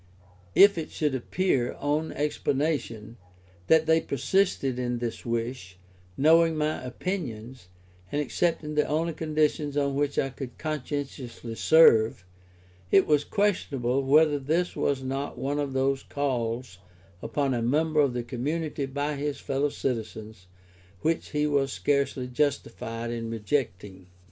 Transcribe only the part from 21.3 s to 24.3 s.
was scarcely justified in rejecting.